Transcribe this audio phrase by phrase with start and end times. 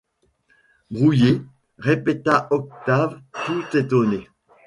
[0.89, 1.43] Brouillés!...
[1.77, 4.27] répéta Octave tout étonné.